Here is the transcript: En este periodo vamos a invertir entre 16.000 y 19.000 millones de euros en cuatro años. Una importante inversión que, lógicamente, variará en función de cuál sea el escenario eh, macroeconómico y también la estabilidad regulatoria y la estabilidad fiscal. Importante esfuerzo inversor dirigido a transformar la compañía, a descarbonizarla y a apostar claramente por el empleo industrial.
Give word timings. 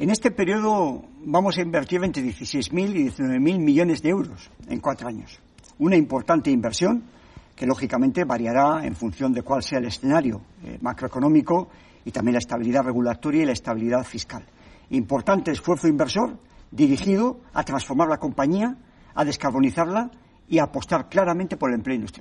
En 0.00 0.08
este 0.08 0.30
periodo 0.30 1.04
vamos 1.26 1.58
a 1.58 1.60
invertir 1.60 2.02
entre 2.02 2.22
16.000 2.22 2.96
y 2.96 3.10
19.000 3.10 3.58
millones 3.58 4.00
de 4.00 4.08
euros 4.08 4.50
en 4.66 4.80
cuatro 4.80 5.08
años. 5.08 5.38
Una 5.78 5.94
importante 5.94 6.50
inversión 6.50 7.02
que, 7.54 7.66
lógicamente, 7.66 8.24
variará 8.24 8.86
en 8.86 8.96
función 8.96 9.34
de 9.34 9.42
cuál 9.42 9.62
sea 9.62 9.78
el 9.78 9.84
escenario 9.84 10.40
eh, 10.64 10.78
macroeconómico 10.80 11.68
y 12.02 12.12
también 12.12 12.32
la 12.32 12.38
estabilidad 12.38 12.82
regulatoria 12.82 13.42
y 13.42 13.44
la 13.44 13.52
estabilidad 13.52 14.02
fiscal. 14.02 14.42
Importante 14.88 15.50
esfuerzo 15.50 15.86
inversor 15.86 16.38
dirigido 16.70 17.40
a 17.52 17.62
transformar 17.62 18.08
la 18.08 18.16
compañía, 18.16 18.74
a 19.14 19.22
descarbonizarla 19.22 20.10
y 20.48 20.60
a 20.60 20.62
apostar 20.62 21.10
claramente 21.10 21.58
por 21.58 21.68
el 21.68 21.74
empleo 21.74 21.96
industrial. 21.96 22.18